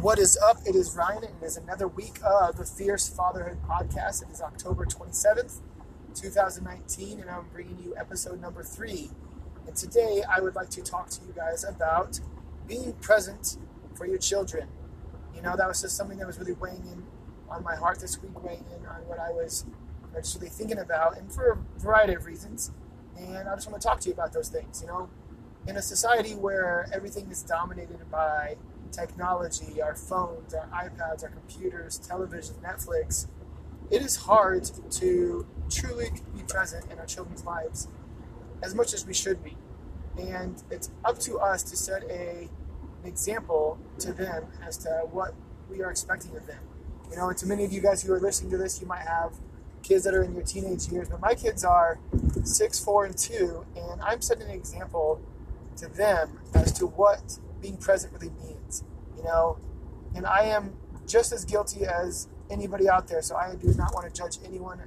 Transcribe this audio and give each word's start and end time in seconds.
what 0.00 0.20
is 0.20 0.38
up? 0.38 0.58
It 0.64 0.76
is 0.76 0.94
Ryan. 0.96 1.24
And 1.24 1.42
it 1.42 1.46
is 1.46 1.56
another 1.56 1.88
week 1.88 2.20
of 2.24 2.56
the 2.56 2.64
Fierce 2.64 3.08
Fatherhood 3.08 3.58
podcast. 3.68 4.22
It 4.22 4.30
is 4.30 4.40
October 4.40 4.84
27th, 4.84 5.58
2019, 6.14 7.18
and 7.20 7.28
I'm 7.28 7.46
bringing 7.52 7.78
you 7.82 7.96
episode 7.96 8.40
number 8.40 8.62
three. 8.62 9.10
And 9.66 9.74
today 9.74 10.22
I 10.30 10.40
would 10.40 10.54
like 10.54 10.70
to 10.70 10.82
talk 10.82 11.08
to 11.10 11.20
you 11.26 11.32
guys 11.34 11.64
about 11.64 12.20
being 12.68 12.92
present 13.00 13.56
for 13.96 14.06
your 14.06 14.18
children. 14.18 14.68
You 15.34 15.42
know, 15.42 15.56
that 15.56 15.66
was 15.66 15.82
just 15.82 15.96
something 15.96 16.18
that 16.18 16.28
was 16.28 16.38
really 16.38 16.52
weighing 16.52 16.86
in 16.92 17.02
on 17.50 17.64
my 17.64 17.74
heart 17.74 17.98
this 17.98 18.22
week, 18.22 18.40
weighing 18.40 18.66
in 18.76 18.86
on 18.86 19.00
what 19.08 19.18
I 19.18 19.30
was 19.30 19.66
actually 20.16 20.48
thinking 20.48 20.78
about, 20.78 21.18
and 21.18 21.32
for 21.32 21.50
a 21.50 21.80
variety 21.80 22.14
of 22.14 22.24
reasons. 22.24 22.70
And 23.18 23.48
I 23.48 23.54
just 23.56 23.68
want 23.68 23.82
to 23.82 23.88
talk 23.88 23.98
to 24.00 24.08
you 24.08 24.14
about 24.14 24.32
those 24.32 24.48
things. 24.48 24.80
You 24.80 24.86
know, 24.86 25.08
in 25.66 25.76
a 25.76 25.82
society 25.82 26.34
where 26.34 26.88
everything 26.92 27.28
is 27.32 27.42
dominated 27.42 27.98
by 28.12 28.56
technology, 28.92 29.80
our 29.80 29.94
phones, 29.94 30.54
our 30.54 30.66
iPads, 30.66 31.22
our 31.22 31.30
computers, 31.30 31.98
television, 31.98 32.56
Netflix, 32.62 33.26
it 33.90 34.02
is 34.02 34.16
hard 34.16 34.70
to 34.90 35.46
truly 35.70 36.10
be 36.34 36.42
present 36.42 36.90
in 36.90 36.98
our 36.98 37.06
children's 37.06 37.44
lives 37.44 37.88
as 38.62 38.74
much 38.74 38.92
as 38.92 39.06
we 39.06 39.14
should 39.14 39.42
be. 39.42 39.56
And 40.18 40.62
it's 40.70 40.90
up 41.04 41.18
to 41.20 41.38
us 41.38 41.62
to 41.64 41.76
set 41.76 42.02
a, 42.04 42.48
an 43.02 43.08
example 43.08 43.78
to 44.00 44.12
them 44.12 44.46
as 44.66 44.76
to 44.78 44.90
what 45.10 45.34
we 45.70 45.82
are 45.82 45.90
expecting 45.90 46.36
of 46.36 46.46
them. 46.46 46.58
You 47.10 47.16
know, 47.16 47.28
and 47.28 47.38
to 47.38 47.46
many 47.46 47.64
of 47.64 47.72
you 47.72 47.80
guys 47.80 48.02
who 48.02 48.12
are 48.12 48.20
listening 48.20 48.50
to 48.50 48.58
this, 48.58 48.80
you 48.80 48.86
might 48.86 49.06
have 49.06 49.32
kids 49.82 50.04
that 50.04 50.14
are 50.14 50.22
in 50.22 50.34
your 50.34 50.42
teenage 50.42 50.88
years, 50.88 51.08
but 51.08 51.20
my 51.20 51.34
kids 51.34 51.64
are 51.64 51.98
six, 52.44 52.78
four, 52.78 53.06
and 53.06 53.16
two, 53.16 53.64
and 53.76 54.00
I'm 54.02 54.20
setting 54.20 54.48
an 54.48 54.50
example 54.50 55.20
to 55.76 55.86
them 55.86 56.40
as 56.54 56.72
to 56.72 56.86
what 56.86 57.38
being 57.60 57.76
present 57.76 58.12
really 58.12 58.30
means, 58.30 58.84
you 59.16 59.22
know. 59.22 59.58
And 60.14 60.26
I 60.26 60.44
am 60.44 60.74
just 61.06 61.32
as 61.32 61.44
guilty 61.44 61.84
as 61.84 62.28
anybody 62.50 62.88
out 62.88 63.08
there, 63.08 63.22
so 63.22 63.36
I 63.36 63.54
do 63.54 63.68
not 63.74 63.94
want 63.94 64.12
to 64.12 64.22
judge 64.22 64.38
anyone 64.44 64.80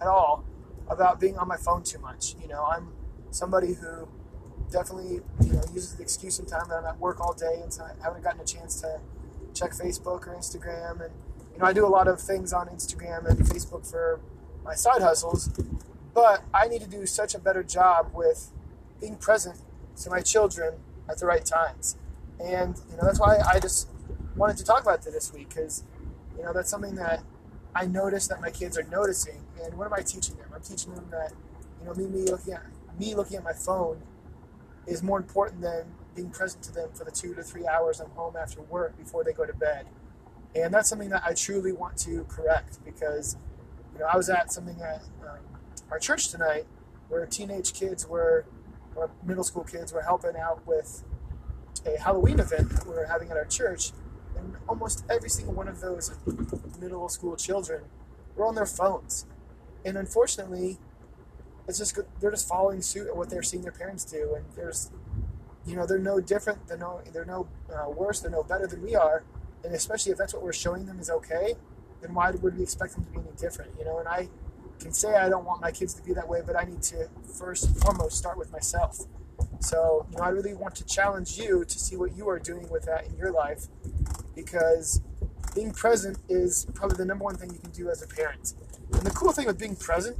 at 0.00 0.06
all 0.06 0.44
about 0.88 1.20
being 1.20 1.38
on 1.38 1.48
my 1.48 1.56
phone 1.56 1.82
too 1.82 1.98
much. 1.98 2.34
You 2.40 2.48
know, 2.48 2.64
I'm 2.64 2.92
somebody 3.30 3.74
who 3.74 4.08
definitely 4.70 5.20
you 5.42 5.52
know 5.52 5.62
uses 5.72 5.94
the 5.96 6.02
excuse 6.02 6.34
sometimes 6.34 6.68
that 6.68 6.78
I'm 6.78 6.86
at 6.86 6.98
work 6.98 7.20
all 7.20 7.32
day 7.32 7.60
and 7.62 7.72
so 7.72 7.84
I 7.84 7.92
haven't 8.02 8.22
gotten 8.22 8.40
a 8.40 8.44
chance 8.44 8.80
to 8.80 9.00
check 9.54 9.72
Facebook 9.72 10.26
or 10.26 10.34
Instagram 10.36 11.04
and 11.04 11.12
you 11.52 11.58
know 11.58 11.66
I 11.66 11.72
do 11.72 11.86
a 11.86 11.88
lot 11.88 12.08
of 12.08 12.20
things 12.20 12.52
on 12.52 12.68
Instagram 12.68 13.28
and 13.28 13.38
Facebook 13.38 13.88
for 13.88 14.20
my 14.64 14.74
side 14.74 15.02
hustles 15.02 15.48
but 16.14 16.42
I 16.52 16.68
need 16.68 16.80
to 16.82 16.88
do 16.88 17.06
such 17.06 17.34
a 17.34 17.38
better 17.38 17.62
job 17.62 18.10
with 18.14 18.50
being 19.00 19.16
present 19.16 19.60
to 20.02 20.10
my 20.10 20.20
children 20.20 20.74
at 21.08 21.18
the 21.18 21.26
right 21.26 21.44
times 21.44 21.96
and 22.40 22.76
you 22.90 22.96
know 22.96 23.04
that's 23.04 23.20
why 23.20 23.38
I 23.38 23.60
just 23.60 23.88
wanted 24.36 24.56
to 24.56 24.64
talk 24.64 24.82
about 24.82 25.06
it 25.06 25.12
this 25.12 25.32
week 25.32 25.48
because 25.50 25.84
you 26.36 26.44
know 26.44 26.52
that's 26.52 26.70
something 26.70 26.94
that 26.96 27.22
I 27.74 27.86
notice 27.86 28.26
that 28.28 28.40
my 28.40 28.50
kids 28.50 28.78
are 28.78 28.84
noticing 28.84 29.40
and 29.62 29.74
what 29.74 29.86
am 29.86 29.94
I 29.94 30.00
teaching 30.00 30.36
them 30.36 30.48
I'm 30.54 30.62
teaching 30.62 30.94
them 30.94 31.06
that 31.10 31.32
you 31.80 31.86
know 31.86 31.94
me, 31.94 32.06
me 32.06 32.30
looking 32.30 32.54
at 32.54 32.62
me 32.98 33.14
looking 33.14 33.36
at 33.36 33.44
my 33.44 33.52
phone 33.52 34.00
is 34.86 35.02
more 35.02 35.18
important 35.18 35.62
than 35.62 35.86
being 36.14 36.30
present 36.30 36.62
to 36.64 36.72
them 36.72 36.90
for 36.92 37.04
the 37.04 37.10
two 37.10 37.34
to 37.34 37.42
three 37.42 37.66
hours 37.66 38.00
I'm 38.00 38.10
home 38.10 38.36
after 38.36 38.62
work 38.62 38.96
before 38.96 39.24
they 39.24 39.32
go 39.32 39.44
to 39.44 39.52
bed. 39.52 39.86
And 40.54 40.72
that's 40.72 40.88
something 40.88 41.08
that 41.10 41.22
I 41.24 41.34
truly 41.34 41.72
want 41.72 41.96
to 41.98 42.24
correct 42.24 42.78
because, 42.84 43.36
you 43.92 44.00
know, 44.00 44.06
I 44.06 44.16
was 44.16 44.30
at 44.30 44.52
something 44.52 44.80
at 44.80 45.02
um, 45.22 45.38
our 45.90 45.98
church 45.98 46.28
tonight 46.28 46.66
where 47.08 47.26
teenage 47.26 47.74
kids 47.74 48.06
were, 48.06 48.46
or 48.94 49.10
middle 49.24 49.42
school 49.42 49.64
kids 49.64 49.92
were 49.92 50.02
helping 50.02 50.36
out 50.36 50.64
with 50.66 51.04
a 51.86 52.00
Halloween 52.00 52.40
event 52.40 52.70
that 52.70 52.86
we 52.86 52.94
were 52.94 53.06
having 53.06 53.30
at 53.30 53.36
our 53.36 53.44
church. 53.44 53.92
And 54.36 54.56
almost 54.68 55.04
every 55.08 55.28
single 55.28 55.54
one 55.54 55.68
of 55.68 55.80
those 55.80 56.12
middle 56.80 57.08
school 57.08 57.36
children 57.36 57.84
were 58.36 58.46
on 58.46 58.54
their 58.54 58.66
phones. 58.66 59.26
And 59.84 59.96
unfortunately, 59.96 60.78
it's 61.68 61.78
just 61.78 61.98
they're 62.20 62.30
just 62.30 62.48
following 62.48 62.82
suit 62.82 63.08
at 63.08 63.16
what 63.16 63.30
they're 63.30 63.42
seeing 63.42 63.62
their 63.62 63.72
parents 63.72 64.04
do, 64.04 64.34
and 64.34 64.44
there's, 64.54 64.90
you 65.66 65.76
know, 65.76 65.86
they're 65.86 65.98
no 65.98 66.20
different, 66.20 66.66
they're 66.66 66.76
no, 66.76 67.00
they're 67.12 67.24
no 67.24 67.48
uh, 67.72 67.88
worse, 67.90 68.20
they're 68.20 68.30
no 68.30 68.42
better 68.42 68.66
than 68.66 68.82
we 68.82 68.94
are, 68.94 69.24
and 69.64 69.74
especially 69.74 70.12
if 70.12 70.18
that's 70.18 70.34
what 70.34 70.42
we're 70.42 70.52
showing 70.52 70.86
them 70.86 70.98
is 71.00 71.10
okay, 71.10 71.54
then 72.02 72.14
why 72.14 72.30
would 72.30 72.56
we 72.56 72.62
expect 72.62 72.94
them 72.94 73.04
to 73.04 73.10
be 73.10 73.18
any 73.18 73.30
different, 73.38 73.72
you 73.78 73.84
know? 73.84 73.98
And 73.98 74.08
I 74.08 74.28
can 74.78 74.92
say 74.92 75.14
I 75.14 75.28
don't 75.28 75.44
want 75.44 75.62
my 75.62 75.70
kids 75.70 75.94
to 75.94 76.02
be 76.02 76.12
that 76.12 76.28
way, 76.28 76.42
but 76.44 76.56
I 76.56 76.64
need 76.64 76.82
to 76.82 77.08
first 77.38 77.64
and 77.64 77.76
foremost 77.76 78.18
start 78.18 78.36
with 78.36 78.52
myself. 78.52 79.06
So, 79.64 80.06
you 80.10 80.18
know, 80.18 80.24
I 80.24 80.28
really 80.28 80.52
want 80.52 80.74
to 80.76 80.84
challenge 80.84 81.38
you 81.38 81.64
to 81.64 81.78
see 81.78 81.96
what 81.96 82.14
you 82.14 82.28
are 82.28 82.38
doing 82.38 82.68
with 82.68 82.84
that 82.84 83.06
in 83.06 83.16
your 83.16 83.32
life, 83.32 83.66
because 84.34 85.00
being 85.54 85.72
present 85.72 86.18
is 86.28 86.66
probably 86.74 86.98
the 86.98 87.06
number 87.06 87.24
one 87.24 87.36
thing 87.36 87.50
you 87.50 87.58
can 87.58 87.70
do 87.70 87.88
as 87.88 88.02
a 88.02 88.06
parent. 88.06 88.52
And 88.92 89.02
the 89.02 89.10
cool 89.10 89.32
thing 89.32 89.46
with 89.46 89.58
being 89.58 89.74
present 89.74 90.18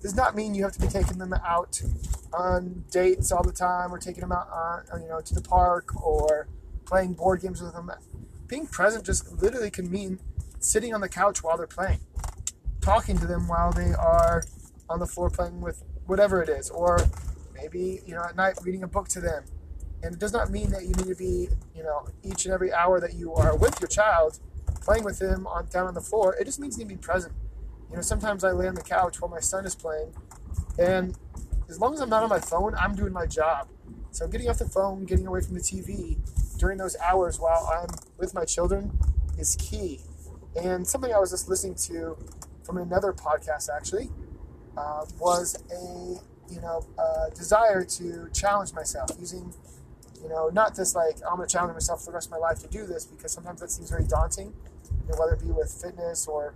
does 0.00 0.14
not 0.14 0.36
mean 0.36 0.54
you 0.54 0.62
have 0.62 0.72
to 0.72 0.80
be 0.80 0.86
taking 0.86 1.18
them 1.18 1.32
out 1.32 1.82
on 2.32 2.84
dates 2.92 3.32
all 3.32 3.42
the 3.42 3.52
time 3.52 3.92
or 3.92 3.98
taking 3.98 4.20
them 4.20 4.30
out 4.30 4.48
on, 4.92 5.02
you 5.02 5.08
know, 5.08 5.20
to 5.20 5.34
the 5.34 5.42
park 5.42 5.90
or 6.00 6.46
playing 6.84 7.14
board 7.14 7.40
games 7.40 7.60
with 7.60 7.72
them. 7.72 7.90
Being 8.46 8.66
present 8.68 9.04
just 9.04 9.32
literally 9.42 9.70
can 9.70 9.90
mean 9.90 10.20
sitting 10.60 10.94
on 10.94 11.00
the 11.00 11.08
couch 11.08 11.42
while 11.42 11.56
they're 11.56 11.66
playing, 11.66 11.98
talking 12.80 13.18
to 13.18 13.26
them 13.26 13.48
while 13.48 13.72
they 13.72 13.92
are 13.92 14.44
on 14.88 15.00
the 15.00 15.06
floor 15.06 15.30
playing 15.30 15.60
with 15.60 15.82
whatever 16.06 16.42
it 16.42 16.48
is, 16.48 16.70
or 16.70 16.98
maybe, 17.64 18.00
you 18.06 18.14
know, 18.14 18.22
at 18.22 18.36
night 18.36 18.54
reading 18.62 18.82
a 18.82 18.88
book 18.88 19.08
to 19.08 19.20
them. 19.20 19.44
And 20.02 20.14
it 20.14 20.20
does 20.20 20.32
not 20.32 20.50
mean 20.50 20.70
that 20.70 20.82
you 20.82 20.90
need 20.90 21.06
to 21.06 21.14
be, 21.14 21.48
you 21.74 21.82
know, 21.82 22.06
each 22.22 22.44
and 22.44 22.52
every 22.52 22.72
hour 22.72 23.00
that 23.00 23.14
you 23.14 23.32
are 23.34 23.56
with 23.56 23.80
your 23.80 23.88
child 23.88 24.38
playing 24.82 25.04
with 25.04 25.18
them 25.18 25.46
on 25.46 25.66
down 25.66 25.86
on 25.86 25.94
the 25.94 26.00
floor. 26.00 26.36
It 26.38 26.44
just 26.44 26.60
means 26.60 26.76
you 26.78 26.84
need 26.84 26.90
to 26.90 26.96
be 26.96 27.02
present 27.02 27.32
you 27.94 27.98
know, 27.98 28.02
sometimes 28.02 28.42
I 28.42 28.50
lay 28.50 28.66
on 28.66 28.74
the 28.74 28.82
couch 28.82 29.20
while 29.20 29.30
my 29.30 29.38
son 29.38 29.64
is 29.64 29.76
playing, 29.76 30.12
and 30.80 31.16
as 31.68 31.78
long 31.78 31.94
as 31.94 32.00
I'm 32.00 32.08
not 32.08 32.24
on 32.24 32.28
my 32.28 32.40
phone, 32.40 32.74
I'm 32.74 32.96
doing 32.96 33.12
my 33.12 33.24
job. 33.24 33.68
So 34.10 34.26
getting 34.26 34.48
off 34.48 34.58
the 34.58 34.68
phone, 34.68 35.04
getting 35.04 35.28
away 35.28 35.42
from 35.42 35.54
the 35.54 35.60
TV 35.60 36.18
during 36.58 36.76
those 36.78 36.96
hours 36.96 37.38
while 37.38 37.70
I'm 37.72 37.88
with 38.18 38.34
my 38.34 38.44
children 38.44 38.98
is 39.38 39.54
key. 39.56 40.00
And 40.60 40.84
something 40.84 41.12
I 41.12 41.20
was 41.20 41.30
just 41.30 41.48
listening 41.48 41.76
to 41.86 42.16
from 42.64 42.78
another 42.78 43.12
podcast 43.12 43.68
actually 43.72 44.10
uh, 44.76 45.06
was 45.20 45.56
a 45.70 46.16
you 46.50 46.60
know 46.60 46.84
a 46.98 47.30
desire 47.34 47.84
to 47.84 48.28
challenge 48.32 48.72
myself 48.72 49.10
using 49.18 49.52
you 50.22 50.28
know 50.28 50.48
not 50.48 50.74
just 50.74 50.94
like 50.94 51.16
I'm 51.28 51.36
going 51.36 51.48
to 51.48 51.52
challenge 51.52 51.74
myself 51.74 52.00
for 52.00 52.06
the 52.06 52.14
rest 52.14 52.28
of 52.28 52.32
my 52.32 52.38
life 52.38 52.60
to 52.60 52.68
do 52.68 52.86
this 52.86 53.04
because 53.04 53.32
sometimes 53.32 53.60
that 53.60 53.70
seems 53.70 53.90
very 53.90 54.04
daunting. 54.04 54.52
You 55.06 55.12
know, 55.12 55.18
whether 55.18 55.34
it 55.34 55.42
be 55.42 55.50
with 55.50 55.70
fitness 55.70 56.26
or 56.26 56.54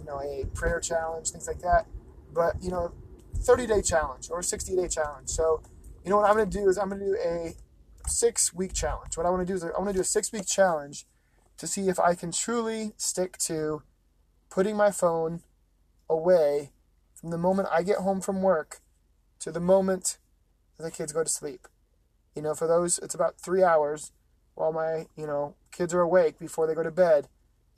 you 0.00 0.06
know, 0.06 0.20
a 0.20 0.46
prayer 0.54 0.80
challenge, 0.80 1.30
things 1.30 1.46
like 1.46 1.60
that. 1.60 1.86
But, 2.32 2.56
you 2.62 2.70
know, 2.70 2.92
30 3.36 3.66
day 3.66 3.82
challenge 3.82 4.28
or 4.30 4.42
60 4.42 4.74
day 4.76 4.88
challenge. 4.88 5.28
So, 5.28 5.62
you 6.04 6.10
know 6.10 6.16
what 6.16 6.28
I'm 6.28 6.36
going 6.36 6.48
to 6.48 6.58
do 6.58 6.68
is 6.68 6.78
I'm 6.78 6.88
going 6.88 7.00
to 7.00 7.06
do 7.06 7.16
a 7.22 7.54
six 8.08 8.54
week 8.54 8.72
challenge. 8.72 9.16
What 9.16 9.26
I 9.26 9.30
want 9.30 9.46
to 9.46 9.52
do 9.52 9.54
is 9.54 9.62
I 9.62 9.68
want 9.78 9.88
to 9.88 9.94
do 9.94 10.00
a 10.00 10.04
six 10.04 10.32
week 10.32 10.46
challenge 10.46 11.06
to 11.58 11.66
see 11.66 11.88
if 11.88 12.00
I 12.00 12.14
can 12.14 12.32
truly 12.32 12.92
stick 12.96 13.36
to 13.38 13.82
putting 14.48 14.76
my 14.76 14.90
phone 14.90 15.42
away 16.08 16.72
from 17.14 17.30
the 17.30 17.38
moment 17.38 17.68
I 17.70 17.82
get 17.82 17.98
home 17.98 18.20
from 18.20 18.40
work 18.40 18.80
to 19.40 19.52
the 19.52 19.60
moment 19.60 20.18
that 20.76 20.84
the 20.84 20.90
kids 20.90 21.12
go 21.12 21.24
to 21.24 21.30
sleep. 21.30 21.66
You 22.34 22.42
know, 22.42 22.54
for 22.54 22.66
those, 22.66 22.98
it's 22.98 23.14
about 23.14 23.38
three 23.38 23.62
hours 23.62 24.12
while 24.54 24.72
my, 24.72 25.06
you 25.16 25.26
know, 25.26 25.56
kids 25.72 25.92
are 25.94 26.00
awake 26.00 26.38
before 26.38 26.66
they 26.66 26.74
go 26.74 26.82
to 26.82 26.90
bed. 26.90 27.28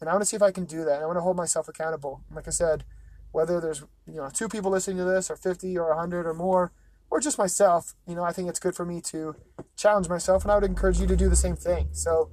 And 0.01 0.09
I 0.09 0.13
want 0.13 0.23
to 0.23 0.27
see 0.27 0.37
if 0.37 0.43
I 0.43 0.51
can 0.51 0.65
do 0.65 0.85
that. 0.85 0.97
And 0.97 1.03
I 1.05 1.07
want 1.07 1.17
to 1.17 1.23
hold 1.23 1.37
myself 1.37 1.69
accountable. 1.69 2.23
Like 2.35 2.49
I 2.49 2.51
said, 2.51 2.85
whether 3.33 3.61
there's 3.61 3.81
you 4.07 4.17
know 4.17 4.29
two 4.33 4.49
people 4.49 4.71
listening 4.71 4.99
to 4.99 5.05
this, 5.05 5.31
or 5.31 5.37
50, 5.37 5.77
or 5.79 5.89
100, 5.89 6.27
or 6.27 6.35
more, 6.35 6.73
or 7.11 7.21
just 7.21 7.39
myself, 7.39 7.95
you 8.07 8.15
know, 8.15 8.23
I 8.23 8.33
think 8.33 8.49
it's 8.49 8.61
good 8.61 8.75
for 8.75 8.85
me 8.85 9.01
to 9.03 9.37
challenge 9.77 10.09
myself, 10.09 10.45
and 10.45 10.53
I 10.53 10.55
would 10.55 10.65
encourage 10.65 11.01
you 11.01 11.07
to 11.07 11.17
do 11.17 11.29
the 11.29 11.37
same 11.37 11.57
thing. 11.57 11.89
So, 11.93 12.31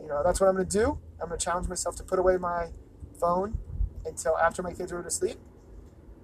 you 0.00 0.08
know, 0.08 0.22
that's 0.24 0.40
what 0.40 0.48
I'm 0.48 0.54
going 0.54 0.68
to 0.68 0.78
do. 0.78 0.98
I'm 1.20 1.28
going 1.28 1.38
to 1.38 1.44
challenge 1.44 1.68
myself 1.68 1.96
to 1.96 2.02
put 2.02 2.18
away 2.18 2.36
my 2.36 2.68
phone 3.20 3.58
until 4.04 4.36
after 4.38 4.62
my 4.62 4.72
kids 4.72 4.92
are 4.92 5.02
to 5.02 5.10
sleep, 5.10 5.38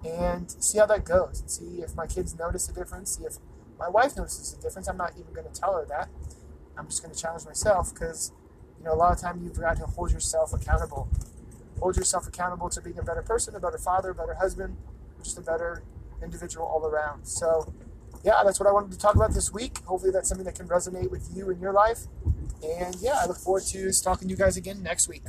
and 0.05 0.49
see 0.49 0.77
how 0.77 0.85
that 0.87 1.05
goes. 1.05 1.43
See 1.47 1.81
if 1.81 1.95
my 1.95 2.07
kids 2.07 2.37
notice 2.37 2.69
a 2.69 2.73
difference. 2.73 3.17
See 3.17 3.23
if 3.23 3.37
my 3.77 3.89
wife 3.89 4.15
notices 4.17 4.55
a 4.57 4.61
difference. 4.61 4.87
I'm 4.87 4.97
not 4.97 5.13
even 5.19 5.33
going 5.33 5.51
to 5.51 5.59
tell 5.59 5.73
her 5.73 5.85
that. 5.89 6.09
I'm 6.77 6.87
just 6.87 7.03
going 7.03 7.13
to 7.13 7.19
challenge 7.19 7.45
myself 7.45 7.93
because 7.93 8.31
you 8.77 8.85
know, 8.85 8.93
a 8.93 8.95
lot 8.95 9.11
of 9.11 9.19
time 9.19 9.41
you've 9.43 9.59
got 9.59 9.77
to 9.77 9.85
hold 9.85 10.11
yourself 10.11 10.53
accountable. 10.53 11.09
Hold 11.79 11.97
yourself 11.97 12.27
accountable 12.27 12.69
to 12.69 12.81
being 12.81 12.97
a 12.97 13.03
better 13.03 13.21
person, 13.21 13.55
a 13.55 13.59
better 13.59 13.77
father, 13.77 14.11
a 14.11 14.15
better 14.15 14.35
husband, 14.35 14.77
just 15.23 15.37
a 15.37 15.41
better 15.41 15.83
individual 16.23 16.65
all 16.65 16.85
around. 16.85 17.25
So, 17.25 17.73
yeah, 18.23 18.41
that's 18.43 18.59
what 18.59 18.67
I 18.67 18.71
wanted 18.71 18.91
to 18.91 18.97
talk 18.97 19.15
about 19.15 19.33
this 19.33 19.51
week. 19.53 19.79
Hopefully, 19.85 20.11
that's 20.11 20.27
something 20.27 20.45
that 20.45 20.55
can 20.55 20.67
resonate 20.67 21.09
with 21.09 21.29
you 21.33 21.49
in 21.49 21.59
your 21.59 21.73
life. 21.73 21.99
And 22.63 22.95
yeah, 22.99 23.19
I 23.21 23.27
look 23.27 23.37
forward 23.37 23.63
to 23.67 23.91
talking 24.01 24.27
to 24.27 24.31
you 24.31 24.37
guys 24.37 24.57
again 24.57 24.83
next 24.83 25.07
week. 25.07 25.23